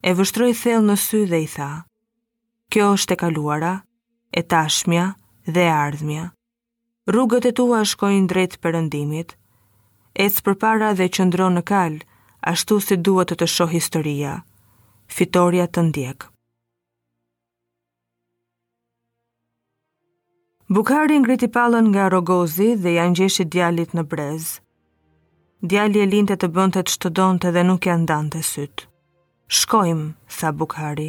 e 0.02 0.12
vështroj 0.18 0.52
thell 0.58 0.86
në 0.88 0.96
sy 0.98 1.20
dhe 1.30 1.40
i 1.46 1.48
tha, 1.48 1.72
kjo 2.74 2.88
është 2.98 3.14
e 3.16 3.20
kaluara, 3.24 3.74
e 4.34 4.42
tashmja 4.50 5.12
dhe 5.46 5.66
ardhmja. 5.70 6.28
Rrugët 7.12 7.46
e 7.50 7.54
tua 7.60 7.84
shkojnë 7.86 8.30
drejt 8.32 8.58
përëndimit, 8.64 9.36
e 10.14 10.26
së 10.30 10.46
përpara 10.48 10.94
dhe 10.98 11.10
qëndro 11.14 11.52
në 11.54 11.64
kal, 11.70 11.96
ashtu 12.52 12.80
si 12.82 12.98
duhet 12.98 13.32
të 13.34 13.38
të 13.44 13.48
shoh 13.56 13.74
historia, 13.76 14.34
fitoria 15.08 15.68
të 15.70 15.86
ndjek. 15.90 16.20
Bukari 20.72 21.18
ngriti 21.20 21.50
palën 21.52 21.84
nga 21.92 22.08
rogozi 22.14 22.74
dhe 22.80 22.94
janë 22.96 23.18
gjeshi 23.20 23.44
djalit 23.52 23.92
në 23.92 24.06
brez. 24.12 24.46
Djali 25.62 26.00
e 26.02 26.06
linte 26.08 26.38
të 26.40 26.48
bëndet 26.56 26.90
shtë 26.94 27.12
donte 27.20 27.52
dhe 27.54 27.66
nuk 27.68 27.86
janë 27.92 28.08
dante 28.10 28.40
sytë. 28.54 28.91
Shkojmë, 29.52 30.04
tha 30.32 30.50
Bukhari. 30.60 31.06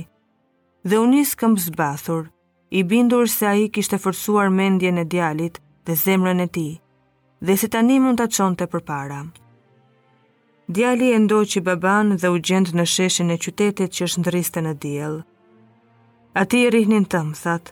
Dhe 0.82 0.96
u 0.98 1.04
nis 1.06 1.34
këmbë 1.38 1.62
zbathur, 1.64 2.24
i 2.74 2.80
bindur 2.90 3.28
se 3.30 3.46
a 3.46 3.52
i 3.54 3.68
kishtë 3.76 4.00
fërsuar 4.02 4.48
mendje 4.50 4.90
në 4.96 5.04
djalit 5.12 5.60
dhe 5.86 5.94
zemrën 6.00 6.42
e 6.42 6.46
ti, 6.56 6.64
dhe 7.38 7.54
se 7.62 7.68
tani 7.70 8.00
mund 8.02 8.18
të 8.18 8.26
çonte 8.34 8.66
përpara. 8.72 9.20
Djali 10.66 11.12
e 11.14 11.20
ndoqi 11.22 11.52
që 11.52 11.58
i 11.60 11.62
baban 11.70 12.10
dhe 12.18 12.32
u 12.34 12.40
gjendë 12.50 12.74
në 12.80 12.88
sheshin 12.96 13.30
e 13.30 13.38
qytetit 13.46 13.94
që 13.94 14.08
është 14.10 14.24
ndriste 14.24 14.64
në 14.66 14.74
diell. 14.86 15.16
A 16.40 16.42
ti 16.44 16.64
e 16.66 16.74
rihnin 16.74 17.06
të 17.06 17.22
thatë, 17.44 17.70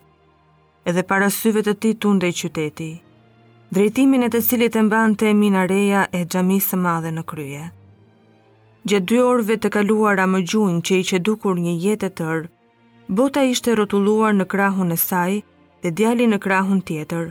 edhe 0.87 1.07
para 1.11 1.33
syve 1.41 1.67
të 1.67 1.75
ti 1.83 1.95
tunde 2.07 2.31
i 2.31 2.39
qyteti, 2.43 2.91
drejtimin 3.75 4.29
e 4.29 4.33
të 4.37 4.45
cilit 4.53 4.79
e 4.79 4.87
mban 4.87 5.19
të 5.19 5.33
e 5.33 5.37
minareja 5.43 6.07
e 6.15 6.23
gjamisë 6.31 6.79
madhe 6.87 7.15
në 7.19 7.29
kryje. 7.35 7.67
Gjatë 8.89 9.07
dy 9.11 9.17
orëve 9.23 9.57
të 9.61 9.69
kaluara 9.77 10.25
më 10.31 10.39
gjunjë 10.51 10.81
që 10.89 10.99
i 11.01 11.05
që 11.11 11.19
dukur 11.29 11.59
një 11.61 11.73
jetë 11.85 12.09
tërë, 12.19 12.47
bota 13.19 13.43
ishte 13.49 13.75
rotuluar 13.77 14.33
në 14.37 14.47
krahun 14.55 14.95
e 14.97 14.99
saj 15.03 15.43
dhe 15.85 15.93
djali 16.01 16.29
në 16.31 16.39
krahun 16.47 16.81
tjetër, 16.89 17.27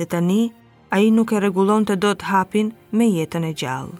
dhe 0.00 0.06
tani 0.14 0.38
a 0.96 1.00
i 1.04 1.10
nuk 1.12 1.34
e 1.36 1.42
regulon 1.44 1.84
të 1.84 1.98
do 2.04 2.14
të 2.16 2.30
hapin 2.30 2.72
me 2.96 3.10
jetën 3.12 3.44
e 3.44 3.52
gjallë. 3.62 3.94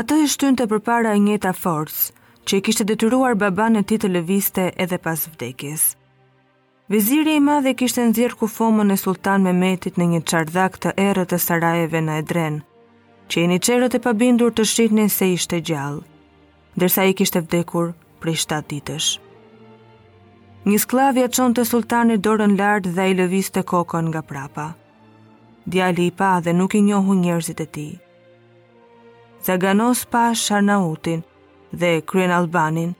Ato 0.00 0.16
e 0.22 0.28
shtynë 0.34 0.56
të 0.62 0.70
përpara 0.72 1.12
e 1.12 1.20
njëta 1.26 1.52
forës, 1.60 2.00
që 2.48 2.58
i 2.58 2.62
kishtë 2.64 2.86
detyruar 2.94 3.36
baba 3.44 3.68
në 3.74 3.84
ti 3.90 4.00
të 4.00 4.08
lëviste 4.16 4.70
edhe 4.86 4.96
pas 5.08 5.20
vdekis. 5.34 5.90
Viziri 6.92 7.34
i 7.36 7.40
madhe 7.40 7.70
kishte 7.80 8.02
nxjerr 8.08 8.34
ku 8.40 8.46
fomën 8.56 8.92
e 8.94 8.98
sultan 9.04 9.40
Mehmetit 9.48 9.94
në 10.00 10.06
një 10.10 10.18
qardhak 10.30 10.74
të 10.84 10.90
erët 11.04 11.30
të 11.32 11.38
Sarajeve 11.44 12.02
në 12.08 12.16
Edren, 12.22 12.58
që 13.32 13.36
i 13.42 13.46
një 13.52 13.58
qerët 13.68 13.96
e 13.96 14.00
pabindur 14.06 14.52
të 14.54 14.66
shqitnin 14.70 15.08
se 15.14 15.28
ishte 15.36 15.60
gjallë, 15.68 16.02
dërsa 16.82 17.06
i 17.08 17.14
kishte 17.20 17.40
vdekur 17.46 17.88
prej 18.20 18.34
7 18.44 18.68
ditësh. 18.74 19.08
Një 20.68 20.82
sklav 20.84 21.22
ja 21.22 21.30
qonë 21.38 21.56
të 21.60 21.64
sultanit 21.72 22.22
dorën 22.28 22.58
lartë 22.60 22.92
dhe 23.00 23.08
i 23.14 23.18
lëvis 23.22 23.48
kokën 23.72 24.06
nga 24.12 24.22
prapa. 24.32 24.66
Djali 25.64 26.10
i 26.10 26.14
pa 26.20 26.34
dhe 26.44 26.52
nuk 26.60 26.74
i 26.80 26.84
njohu 26.90 27.14
njerëzit 27.24 27.60
e 27.60 27.68
ti. 27.78 27.88
Zaganos 29.48 30.04
pa 30.12 30.26
Sharnautin 30.44 31.22
dhe 31.80 31.94
Kryen 32.12 32.32
Albanin 32.42 32.92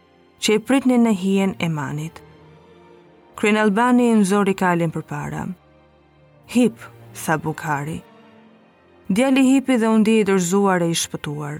që 0.42 0.50
i 0.58 0.64
pritnin 0.70 1.02
në 1.04 1.12
hien 1.26 1.52
e 1.58 1.68
manit. 1.80 2.22
Kryen 3.42 3.56
Albani 3.60 4.04
në 4.14 4.20
zori 4.30 4.52
kalin 4.54 4.92
për 4.94 5.02
para. 5.10 5.40
Hip, 6.52 6.76
tha 7.20 7.34
Bukhari. 7.42 7.96
Djali 9.10 9.42
hipi 9.42 9.78
dhe 9.82 9.88
undi 9.90 10.12
i 10.20 10.26
dërzuar 10.28 10.84
e 10.84 10.86
i 10.92 10.98
shpëtuar. 11.00 11.56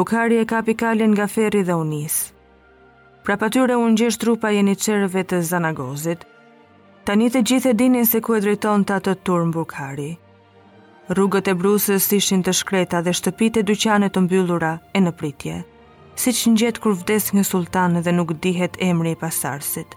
Bukhari 0.00 0.40
e 0.42 0.46
kapi 0.52 0.74
kalin 0.80 1.12
nga 1.14 1.28
ferri 1.34 1.60
dhe 1.68 1.76
unis. 1.78 2.16
Pra 3.22 3.36
patyre 3.38 3.76
unë 3.84 3.94
gjesh 4.00 4.18
trupa 4.24 4.50
jeni 4.56 4.74
qerëve 4.84 5.22
të 5.32 5.38
zanagozit. 5.52 6.24
Ta 7.06 7.14
të 7.20 7.42
gjithë 7.52 7.70
e 7.70 7.74
dinin 7.84 8.08
se 8.12 8.18
ku 8.20 8.34
e 8.34 8.40
drejton 8.42 8.82
të 8.84 8.94
atë 8.98 9.14
turm 9.30 9.52
Bukhari. 9.54 10.08
Rrugët 11.12 11.52
e 11.52 11.54
brusës 11.62 12.08
ishin 12.18 12.42
të 12.42 12.56
shkreta 12.64 13.04
dhe 13.06 13.14
shtëpite 13.20 13.62
dyqanet 13.70 14.16
të 14.18 14.24
mbyllura 14.26 14.72
e 14.92 15.04
në 15.06 15.12
pritje 15.22 15.62
si 16.24 16.34
që 16.40 16.52
njëtë 16.56 16.82
kur 16.82 16.98
vdes 17.04 17.30
një 17.38 17.46
sultan 17.52 18.02
dhe 18.02 18.16
nuk 18.18 18.34
dihet 18.48 18.80
emri 18.80 19.14
i 19.14 19.20
pasarsit 19.22 19.94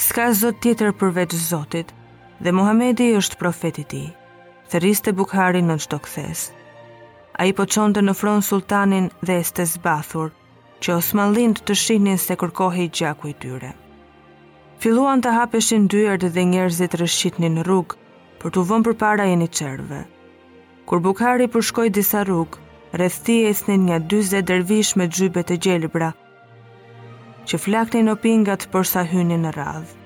s'ka 0.00 0.30
zot 0.32 0.60
tjetër 0.64 0.92
përveç 1.00 1.34
zotit, 1.50 1.88
dhe 2.42 2.50
Muhamedi 2.56 3.08
është 3.20 3.36
profeti 3.42 3.82
ti, 3.92 3.98
thëriste 4.72 5.12
Bukhari 5.20 5.60
në 5.62 5.76
qdo 5.84 5.98
këthes. 6.06 6.40
A 7.40 7.44
i 7.50 7.52
po 7.52 7.64
në 7.68 8.14
fron 8.20 8.40
sultanin 8.50 9.10
dhe 9.26 9.34
este 9.42 9.64
zbathur, 9.74 10.30
që 10.82 10.90
osmalin 11.00 11.52
të 11.54 11.62
të 11.68 11.74
shihnin 11.82 12.18
se 12.18 12.34
kërkohej 12.40 12.88
gjaku 12.98 13.28
i 13.32 13.34
tyre. 13.42 13.72
Filuan 14.80 15.20
të 15.20 15.30
hapeshin 15.36 15.86
dyert 15.92 16.24
dhe 16.34 16.42
njerëzit 16.52 16.96
rëshqitnin 17.00 17.60
rrugë 17.66 17.96
për 18.40 18.48
të 18.54 18.60
vënë 18.70 18.86
përpara 18.88 19.24
jeni 19.28 19.48
çerve. 19.56 20.00
Kur 20.88 20.98
Bukhari 21.06 21.46
përshkoi 21.52 21.92
disa 21.96 22.24
rrugë, 22.24 22.56
rreth 22.96 23.20
tij 23.28 23.48
ecnin 23.52 23.82
nga 23.90 23.98
40 24.00 24.48
dervish 24.48 24.96
me 24.96 25.04
xhybe 25.12 25.42
të 25.44 25.54
gjelbra 25.66 26.10
që 27.48 27.58
flakni 27.64 28.02
në 28.04 28.14
pingat 28.20 28.66
për 28.72 28.86
sa 28.90 29.04
hyni 29.06 29.36
në 29.40 29.52
radhë. 29.56 29.98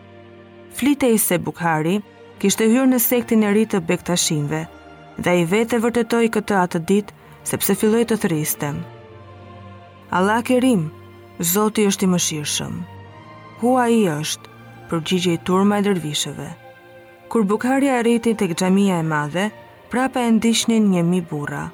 Flite 0.74 1.10
i 1.14 1.18
se 1.22 1.38
Bukhari 1.38 1.98
kishte 2.42 2.66
hyrë 2.70 2.90
në 2.92 2.98
sektin 3.02 3.44
e 3.46 3.52
rritë 3.54 3.78
të 3.78 3.86
bektashinve 3.90 4.64
dhe 5.26 5.34
i 5.40 5.44
vete 5.50 5.78
vërtetoj 5.82 6.24
këtë 6.34 6.56
atë 6.60 6.80
ditë 6.88 7.38
sepse 7.46 7.76
filloj 7.78 8.02
të 8.10 8.18
thriste. 8.24 8.72
Allah 10.14 10.42
kerim, 10.46 10.88
Zoti 11.40 11.82
është 11.90 12.06
i 12.06 12.08
mëshirëshëm. 12.12 12.74
Hua 13.60 13.88
i 13.90 14.02
është, 14.10 14.50
përgjigje 14.90 15.32
i 15.34 15.40
turma 15.46 15.80
e 15.80 15.82
dërvishëve. 15.88 16.46
Kur 17.32 17.46
Bukhari 17.50 17.88
arriti 17.90 18.34
të 18.38 18.50
gjamia 18.52 19.00
e 19.02 19.06
madhe, 19.08 19.48
prapa 19.90 20.22
e 20.22 20.28
ndishnin 20.36 20.86
një 20.92 21.02
mi 21.08 21.18
bura. 21.30 21.64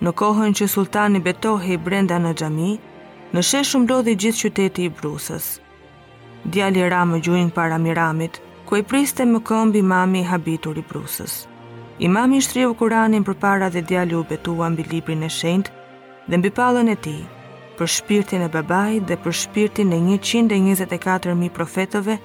Në 0.00 0.12
kohën 0.20 0.56
që 0.56 0.68
sultani 0.72 1.20
betohi 1.20 1.76
brenda 1.76 2.16
në 2.18 2.32
gjamië, 2.40 2.76
në 3.34 3.42
sheshëm 3.44 3.82
lodhi 3.90 4.14
gjithë 4.16 4.44
qyteti 4.46 4.84
i 4.88 4.92
brusës. 5.00 5.48
Djali 6.48 6.84
Ramë 6.88 7.16
më 7.16 7.20
gjujnë 7.26 7.52
para 7.52 7.76
miramit, 7.78 8.38
ku 8.66 8.78
i 8.80 8.84
priste 8.88 9.24
më 9.28 9.42
këmbi 9.44 9.82
mami 9.84 10.22
i 10.22 10.28
habitur 10.30 10.78
i 10.80 10.84
brusës. 10.88 11.46
I 12.00 12.08
mami 12.08 12.38
shtrihu 12.40 12.76
Kur'anin 12.78 13.24
përpara 13.26 13.68
dhe 13.74 13.82
djali 13.84 14.14
u 14.16 14.24
betua 14.28 14.68
mbi 14.70 14.84
librin 14.92 15.26
e 15.26 15.28
shenjt 15.28 15.68
dhe 16.28 16.36
mbi 16.38 16.50
pallën 16.56 16.88
e 16.88 16.94
tij, 16.96 17.20
për 17.76 17.86
shpirtin 17.94 18.44
e 18.46 18.48
babait 18.48 19.04
dhe 19.08 19.16
për 19.20 19.36
shpirtin 19.42 19.92
e 19.92 19.98
124.000 20.14 21.52
profetëve 21.58 22.16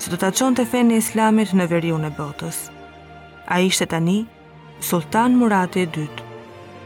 që 0.00 0.10
do 0.12 0.18
ta 0.18 0.30
çonte 0.32 0.66
fenë 0.72 0.94
e 0.94 1.00
Islamit 1.04 1.54
në 1.54 1.68
veriun 1.72 2.04
e 2.04 2.10
botës. 2.18 2.64
Ai 3.48 3.66
ishte 3.70 3.86
tani 3.94 4.26
Sultan 4.80 5.38
Murati 5.40 5.86
II, 5.86 6.08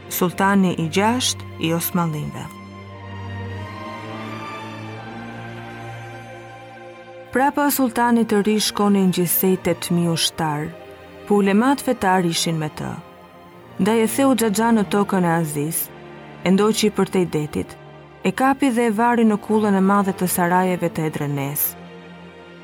sultani 0.09 0.75
i 0.77 0.87
6 0.87 1.35
i 1.65 1.73
Osmanlinëve. 1.73 2.58
Prapa 7.29 7.67
sultanit 7.69 8.25
të 8.31 8.39
ri 8.47 8.55
shkonin 8.57 9.11
gjithsej 9.13 9.59
8000 9.61 10.07
ushtar, 10.09 10.63
po 11.27 11.35
matë 11.45 11.85
fetar 11.85 12.25
ishin 12.25 12.55
me 12.57 12.69
të. 12.77 12.87
Da 13.85 13.93
e 14.01 14.07
theu 14.09 14.31
gjagja 14.33 14.71
në 14.73 14.83
tokën 14.89 15.27
e 15.27 15.29
Aziz, 15.35 15.83
e 16.43 16.49
ndoqi 16.49 16.89
për 16.89 17.09
te 17.13 17.21
i 17.21 17.27
detit, 17.29 17.75
e 18.25 18.31
kapi 18.33 18.71
dhe 18.73 18.87
e 18.89 18.91
vari 18.97 19.25
në 19.29 19.37
kullën 19.45 19.77
e 19.77 19.81
madhe 19.91 20.13
të 20.17 20.25
sarajeve 20.27 20.89
të 20.89 21.05
edrenes. 21.11 21.67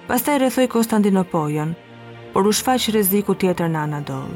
Pastaj 0.09 0.39
e 0.39 0.41
rethoj 0.47 0.65
Konstantinopojën, 0.73 1.75
por 2.33 2.47
u 2.47 2.51
shfaq 2.57 2.89
reziku 2.97 3.35
tjetër 3.37 3.69
në 3.69 3.83
Anadol. 3.83 4.33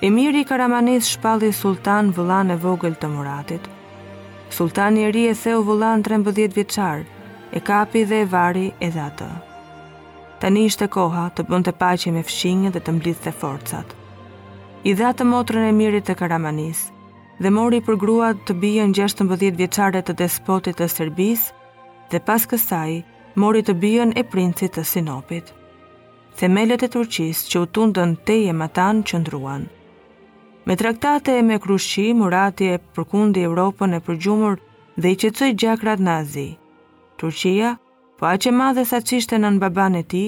i 0.00 0.44
Karamanis 0.48 1.12
shpalli 1.12 1.52
sultan 1.52 2.08
vëllan 2.16 2.52
e 2.52 2.56
vogël 2.56 2.96
të 2.96 3.08
muratit. 3.16 3.60
Sultani 4.50 5.02
i 5.04 5.12
ri 5.12 5.28
e 5.28 5.34
theu 5.34 5.60
vëllan 5.62 6.00
13 6.02 6.48
vjeqarë, 6.56 7.04
e 7.50 7.58
kapi 7.68 8.02
dhe 8.08 8.18
e 8.20 8.24
vari 8.32 8.68
edhe 8.86 9.00
atë. 9.00 9.28
Tani 10.40 10.64
ishte 10.70 10.88
koha 10.92 11.22
të 11.34 11.44
bënd 11.48 11.68
të 11.68 11.72
pajqe 11.82 12.12
me 12.16 12.22
fshinjë 12.28 12.70
dhe 12.74 12.80
të 12.86 12.92
mblitë 12.98 13.24
të 13.26 13.32
forcat. 13.40 13.88
I 14.90 14.94
dha 15.00 15.12
të 15.16 15.26
motrën 15.26 15.68
e 15.68 15.72
mirit 15.78 16.04
të 16.06 16.14
Karamanis, 16.20 16.80
dhe 17.42 17.50
mori 17.58 17.80
për 17.88 17.96
grua 18.04 18.28
të 18.46 18.58
bijën 18.64 18.92
16 18.94 19.52
vjeqare 19.60 20.00
të 20.04 20.12
despotit 20.20 20.76
të 20.78 20.86
Serbis, 20.92 21.48
dhe 22.12 22.18
pas 22.28 22.46
kësaj, 22.50 23.00
mori 23.34 23.62
të 23.64 23.74
bijën 23.84 24.12
e 24.20 24.22
princit 24.22 24.76
të 24.76 24.84
Sinopit. 24.92 25.46
Themelet 26.38 26.82
e 26.86 26.92
Turqis 26.94 27.38
që 27.50 27.60
u 27.64 27.66
tundën 27.74 28.12
te 28.28 28.36
e 28.52 28.52
matan 28.54 29.00
që 29.02 29.18
ndruan. 29.24 29.64
Me 30.68 30.74
traktate 30.76 31.34
e 31.38 31.42
me 31.42 31.58
krushqi, 31.58 32.10
murati 32.14 32.64
e 32.74 32.78
përkundi 32.94 33.42
Europën 33.48 33.94
e 33.96 34.02
përgjumur 34.06 34.54
dhe 35.00 35.10
i 35.12 35.16
qecoj 35.18 35.54
gjakrat 35.58 35.98
nazi, 35.98 36.48
Turqia, 37.18 37.74
po 38.18 38.30
a 38.30 38.36
që 38.38 38.52
madhe 38.54 38.84
sa 38.88 39.00
qishte 39.10 39.38
në 39.42 39.48
në 39.56 39.60
baban 39.64 39.98
e 39.98 40.04
ti, 40.12 40.24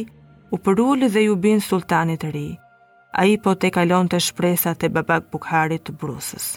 u 0.54 0.56
përulli 0.58 1.06
dhe 1.14 1.22
ju 1.28 1.36
bin 1.46 1.62
sultanit 1.62 2.24
ri. 2.34 2.48
A 3.20 3.24
i 3.30 3.36
po 3.42 3.54
te 3.54 3.70
kalon 3.74 4.10
të 4.10 4.18
shpresat 4.26 4.84
e 4.86 4.90
babak 4.96 5.28
Bukharit 5.32 5.86
të 5.86 5.94
brusës. 6.02 6.48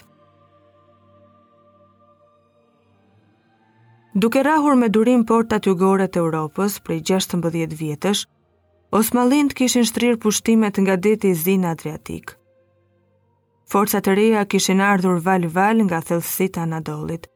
Duke 4.14 4.42
rahur 4.46 4.76
me 4.78 4.88
durim 4.96 5.24
portat 5.26 5.66
jugore 5.66 6.06
të 6.06 6.20
Europës 6.22 6.78
prej 6.86 7.00
16 7.10 7.74
vjetësh, 7.80 8.26
Osmalin 8.94 9.48
kishin 9.58 9.86
shtrirë 9.90 10.20
pushtimet 10.22 10.76
nga 10.78 10.94
deti 11.02 11.32
i 11.34 11.38
zinë 11.44 11.72
Adriatik. 11.74 12.36
Forca 13.74 13.98
të 14.04 14.14
reja 14.18 14.44
kishin 14.46 14.82
ardhur 14.90 15.18
val-val 15.24 15.80
nga 15.86 15.98
thelsit 16.10 16.60
Anadolit. 16.62 17.26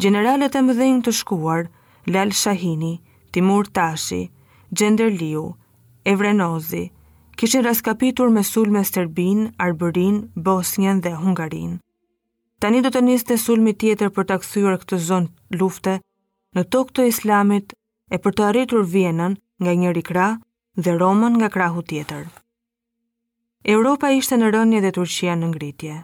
Generalet 0.00 0.54
e 0.56 0.62
mëdhenjë 0.64 1.04
të 1.08 1.12
shkuar– 1.20 1.68
Lal 2.10 2.28
Shahini, 2.30 3.00
Timur 3.30 3.64
Tashi, 3.64 4.30
Gjender 4.74 5.10
Liu, 5.20 5.54
Evrenozi, 6.06 6.90
kishin 7.36 7.62
raskapitur 7.62 8.30
me 8.32 8.42
sulme 8.42 8.82
Serbin, 8.90 9.52
Arbërin, 9.66 10.16
Bosnjen 10.34 11.02
dhe 11.04 11.12
Hungarin. 11.24 11.78
Tani 12.60 12.80
do 12.82 12.90
të 12.90 13.02
njiste 13.06 13.36
sulmi 13.38 13.74
tjetër 13.78 14.08
për 14.16 14.24
të 14.28 14.36
akthyur 14.38 14.78
këtë 14.82 14.98
zonë 15.08 15.58
lufte 15.60 15.98
në 16.56 16.64
tokë 16.74 16.94
të 16.98 17.04
islamit 17.12 17.74
e 18.10 18.18
për 18.24 18.34
të 18.36 18.46
arritur 18.50 18.86
Vienën 18.94 19.36
nga 19.62 19.74
njëri 19.80 20.02
kra 20.10 20.26
dhe 20.78 20.94
Romën 21.02 21.36
nga 21.38 21.50
krahu 21.56 21.84
tjetër. 21.92 22.24
Europa 23.74 24.10
ishte 24.16 24.38
në 24.40 24.48
rënje 24.54 24.80
dhe 24.86 24.90
Turqia 24.96 25.36
në 25.38 25.50
ngritje. 25.52 25.98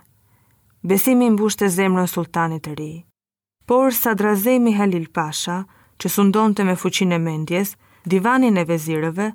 Besimi 0.84 1.30
mbushte 1.34 1.72
zemrën 1.78 2.06
sultanit 2.12 2.62
të 2.68 2.74
ri. 2.78 2.92
Por 3.64 3.90
drazejmi 4.20 4.74
Halil 4.78 5.08
Pasha, 5.16 5.56
që 6.02 6.08
sundon 6.10 6.54
të 6.54 6.64
me 6.68 6.74
fuqin 6.76 7.12
e 7.14 7.18
mendjes, 7.18 7.74
divanin 8.06 8.58
e 8.58 8.64
vezirëve, 8.68 9.28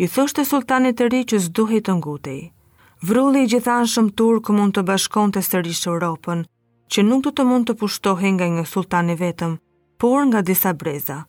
i 0.00 0.08
thosht 0.08 0.38
e 0.40 0.46
sultanit 0.48 0.96
të 0.98 1.10
ri 1.12 1.22
që 1.32 1.40
zduhi 1.48 1.80
të 1.84 1.96
ngutej. 1.98 2.40
Vrulli 3.06 3.42
i 3.44 3.48
gjithan 3.50 3.88
shumë 3.88 4.14
tur 4.18 4.40
kë 4.44 4.56
mund 4.56 4.74
të 4.76 4.84
bashkon 4.88 5.32
të 5.32 5.42
sërishë 5.44 5.90
Europën, 5.92 6.46
që 6.92 7.04
nuk 7.06 7.24
të 7.26 7.34
të 7.38 7.46
mund 7.48 7.68
të 7.68 7.76
pushtohi 7.80 8.30
nga 8.36 8.48
nga 8.56 8.64
sultani 8.68 9.16
vetëm, 9.20 9.54
por 10.00 10.20
nga 10.28 10.42
disa 10.42 10.72
breza. 10.72 11.20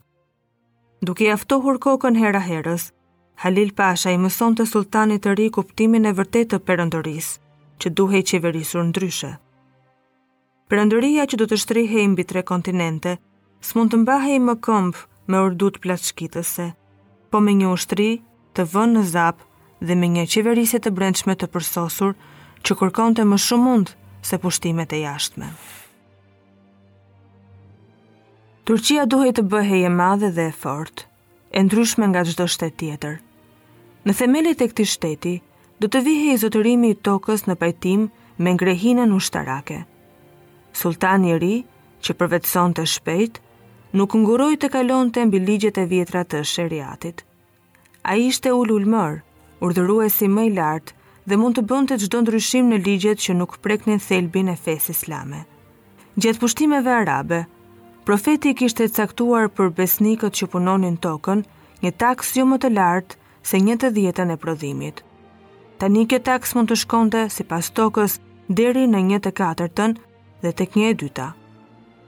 Duk 1.06 1.22
i 1.26 1.30
aftohur 1.36 1.80
kokën 1.84 2.18
hera 2.20 2.42
herës, 2.44 2.90
Halil 3.44 3.72
Pasha 3.74 4.12
i 4.14 4.20
mëson 4.22 4.56
të 4.56 4.68
sultanit 4.70 5.24
të 5.26 5.36
ri 5.40 5.48
kuptimin 5.50 6.06
e 6.06 6.12
vërtet 6.18 6.52
të 6.52 6.60
përëndëris, 6.68 7.30
që 7.82 7.90
duhe 7.98 8.20
i 8.20 8.26
qeverisur 8.30 8.84
ndryshe. 8.92 9.32
Përëndëria 10.70 11.26
që 11.28 11.40
du 11.42 11.48
të 11.50 11.58
shtrihe 11.64 12.04
i 12.04 12.08
mbi 12.08 12.26
tre 12.30 12.44
kontinente, 12.48 13.16
së 13.62 13.78
mund 13.78 13.94
të 13.94 14.00
mbahe 14.02 14.36
i 14.36 14.42
më 14.42 14.56
këmpë 14.66 15.02
me 15.32 15.42
urdut 15.46 15.76
plaçkitëse, 15.84 16.46
shkitëse, 16.52 16.68
po 17.32 17.40
me 17.46 17.54
një 17.54 17.68
ushtri 17.76 18.08
të 18.58 18.66
vënë 18.74 18.96
në 18.98 19.04
zapë 19.14 19.88
dhe 19.90 19.98
me 20.00 20.08
një 20.16 20.24
qeverisit 20.34 20.84
të 20.88 20.94
brendshme 20.98 21.36
të 21.38 21.48
përsosur 21.54 22.16
që 22.66 22.78
kërkon 22.80 23.16
të 23.18 23.26
më 23.30 23.38
shumë 23.46 23.68
mund 23.68 23.94
se 24.28 24.38
pushtimet 24.42 24.94
e 24.98 25.04
jashtme. 25.04 25.52
Turqia 28.66 29.06
duhet 29.10 29.38
të 29.40 29.46
bëhe 29.54 29.80
i 29.80 29.86
e 29.88 29.94
madhe 29.94 30.30
dhe 30.38 30.48
e 30.52 30.58
fort, 30.64 31.06
e 31.54 31.62
ndryshme 31.66 32.08
nga 32.12 32.24
gjdo 32.28 32.46
shtetë 32.54 32.78
tjetër. 32.82 33.16
Në 34.06 34.16
themelit 34.20 34.62
e 34.62 34.68
këti 34.72 34.86
shteti, 34.90 35.36
do 35.82 35.90
të 35.90 36.02
vihej 36.06 36.36
i 36.36 36.42
zotërimi 36.44 36.92
i 36.94 37.00
tokës 37.06 37.46
në 37.48 37.56
pajtim 37.62 38.08
me 38.42 38.54
ngrehinën 38.56 39.14
ushtarake. 39.18 39.80
Sultan 40.78 41.26
i 41.30 41.34
ri, 41.42 41.56
që 42.02 42.16
përvetëson 42.22 42.78
të 42.78 42.86
shpejtë, 42.96 43.42
nuk 43.94 44.14
nguroj 44.16 44.56
të 44.62 44.70
kalon 44.72 45.10
të 45.12 45.26
mbi 45.28 45.40
ligjet 45.44 45.78
e 45.82 45.86
vjetra 45.86 46.22
të 46.24 46.42
shëriatit. 46.54 47.24
A 48.04 48.16
ishte 48.16 48.52
ullu 48.56 48.78
urdhëru 49.62 49.98
e 50.06 50.10
si 50.10 50.26
mëj 50.28 50.54
lartë 50.58 50.94
dhe 51.30 51.38
mund 51.38 51.54
të 51.58 51.64
bënd 51.70 51.92
të 51.92 51.98
gjdo 52.02 52.22
ndryshim 52.24 52.70
në 52.72 52.78
ligjet 52.86 53.20
që 53.22 53.34
nuk 53.38 53.60
preknin 53.62 54.00
thelbin 54.02 54.48
e 54.50 54.56
fes 54.58 54.88
islame. 54.90 55.44
Gjetë 56.18 56.40
pushtimeve 56.42 56.90
arabe, 56.92 57.44
profeti 58.08 58.56
kishte 58.58 58.88
caktuar 58.90 59.50
për 59.54 59.70
besnikët 59.78 60.34
që 60.34 60.48
punonin 60.50 60.98
tokën 60.98 61.44
një 61.84 61.92
taks 62.02 62.34
jo 62.40 62.46
më 62.50 62.58
të 62.64 62.74
lartë 62.78 63.18
se 63.48 63.60
një 63.62 63.76
të 63.84 63.92
djetën 64.00 64.34
e 64.34 64.38
prodhimit. 64.42 65.04
Ta 65.78 65.86
një 65.94 66.08
kjo 66.10 66.20
taks 66.26 66.56
mund 66.58 66.72
të 66.74 66.80
shkonte 66.84 67.28
si 67.30 67.44
pas 67.46 67.70
tokës 67.70 68.18
deri 68.50 68.88
në 68.90 69.04
një 69.12 69.20
të 69.28 69.32
katërtën 69.44 69.94
dhe 70.42 70.54
tek 70.58 70.74
kënje 70.74 70.90
e 70.90 70.98
dyta. 71.06 71.28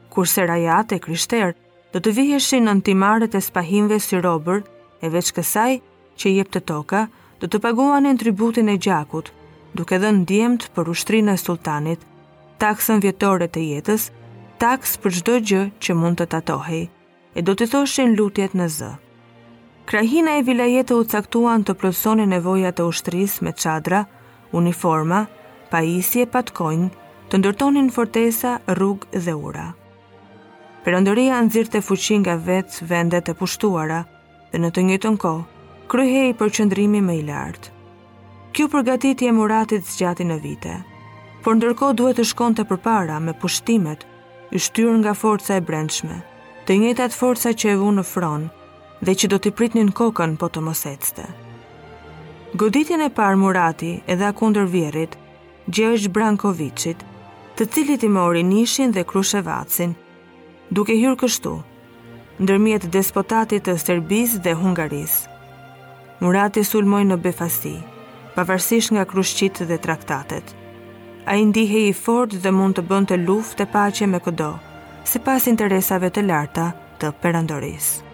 Kurse 0.10 0.48
rajat 0.50 0.98
e 0.98 1.00
do 1.94 2.02
të 2.02 2.10
viheshin 2.18 2.66
në 2.66 2.72
antimarët 2.78 3.36
e 3.38 3.42
spahimve 3.46 4.00
si 4.02 4.18
robër, 4.22 4.64
e 5.06 5.10
veç 5.14 5.28
kësaj 5.38 5.74
që 6.18 6.32
jep 6.38 6.50
të 6.54 6.64
toka, 6.70 7.04
do 7.40 7.46
të 7.48 7.60
paguan 7.62 8.08
e 8.10 8.14
në 8.16 8.20
tributin 8.24 8.70
e 8.74 8.80
gjakut, 8.82 9.30
duke 9.78 10.00
dhe 10.02 10.10
në 10.16 10.26
djemët 10.32 10.66
për 10.74 10.90
ushtrinë 10.96 11.36
e 11.38 11.42
sultanit, 11.42 12.00
taksën 12.64 13.04
vjetore 13.04 13.46
të 13.54 13.66
jetës, 13.70 14.08
taksë 14.64 15.00
për 15.04 15.16
gjdo 15.20 15.38
gjë 15.52 15.62
që 15.86 15.98
mund 16.02 16.22
të 16.24 16.28
tatohi, 16.34 16.82
e 17.38 17.46
do 17.46 17.54
të 17.54 17.70
thoshin 17.76 18.16
lutjet 18.18 18.58
në 18.58 18.68
zë. 18.80 18.90
Krahina 19.86 20.38
e 20.40 20.48
vilajete 20.48 20.96
u 20.98 21.04
caktuan 21.14 21.66
të 21.68 21.76
plësoni 21.82 22.26
nevoja 22.34 22.72
të 22.74 22.88
ushtris 22.90 23.38
me 23.44 23.54
qadra, 23.54 24.02
uniforma, 24.56 25.26
pajisje, 25.70 26.26
patkojnë, 26.26 26.90
të 27.30 27.42
ndërtonin 27.44 27.92
fortesa, 27.94 28.58
rrug 28.80 29.06
dhe 29.14 29.38
ura. 29.38 29.70
Perëndoria 30.84 31.40
nxirrte 31.48 31.80
fuqin 31.80 32.20
nga 32.28 32.36
vetë 32.36 32.84
vendet 32.92 33.30
e 33.32 33.34
pushtuara 33.40 34.02
dhe 34.52 34.60
në 34.60 34.70
të 34.76 34.82
njëjtën 34.88 35.16
kohë 35.24 35.88
kryhej 35.92 36.34
përqendrimi 36.42 37.00
më 37.00 37.14
i 37.20 37.22
lartë. 37.30 37.70
Kjo 38.54 38.68
përgatitje 38.74 39.30
e 39.32 39.36
Muratit 39.38 39.88
zgjati 39.88 40.28
në 40.28 40.38
vite, 40.44 40.74
por 41.46 41.56
ndërkohë 41.56 41.96
duhet 42.02 42.20
të 42.20 42.26
shkonte 42.34 42.66
përpara 42.68 43.22
me 43.24 43.32
pushtimet 43.44 44.04
i 44.52 44.60
shtyrë 44.60 44.98
nga 45.00 45.16
forca 45.22 45.56
e 45.56 45.64
brendshme, 45.70 46.20
të 46.68 46.78
njëjtat 46.84 47.16
forca 47.20 47.56
që 47.60 47.72
e 47.72 47.80
vunë 47.80 48.02
në 48.02 48.08
fron 48.12 48.50
dhe 49.08 49.16
që 49.22 49.32
do 49.32 49.40
t'i 49.40 49.56
pritnin 49.62 49.96
kokën 50.02 50.36
po 50.44 50.52
të 50.52 50.66
mos 50.68 50.84
ecste. 50.94 51.24
Goditjen 52.60 53.08
e 53.08 53.10
parë 53.10 53.40
Murati 53.40 53.94
edhe 54.06 54.28
akundër 54.34 54.68
vjerit 54.76 55.16
Gjergj 55.72 56.12
Brankovicit, 56.12 57.00
të 57.56 57.72
cilit 57.72 58.04
i 58.04 58.10
mori 58.20 58.44
nishin 58.44 58.92
dhe 58.92 59.04
krushevacin, 59.08 59.94
duke 60.74 60.96
hyrë 60.98 61.18
kështu, 61.22 61.52
ndërmjet 62.42 62.88
despotatit 62.94 63.64
të 63.68 63.76
Serbis 63.82 64.34
dhe 64.46 64.56
Hungaris. 64.58 65.16
Murati 66.24 66.64
sulmoj 66.66 67.04
në 67.10 67.18
befasi, 67.26 67.76
pavarësisht 68.36 68.94
nga 68.96 69.04
krushqit 69.12 69.62
dhe 69.72 69.78
traktatet. 69.88 70.56
A 71.30 71.36
i 71.40 71.44
ndihe 71.50 71.84
i 71.90 71.92
fort 72.04 72.34
dhe 72.46 72.52
mund 72.58 72.80
të 72.80 72.88
bënd 72.90 73.12
të 73.12 73.20
luft 73.28 73.60
të 73.62 73.70
pache 73.76 74.10
me 74.14 74.24
këdo, 74.26 74.50
se 75.10 75.22
pas 75.28 75.46
interesave 75.54 76.10
të 76.12 76.26
larta 76.30 76.72
të 77.02 77.14
perandorisë. 77.22 78.13